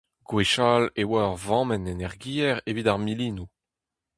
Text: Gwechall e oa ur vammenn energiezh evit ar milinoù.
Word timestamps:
Gwechall 0.29 0.85
e 1.01 1.03
oa 1.11 1.23
ur 1.31 1.39
vammenn 1.47 1.89
energiezh 1.93 2.61
evit 2.69 2.87
ar 2.91 2.99
milinoù. 3.03 3.47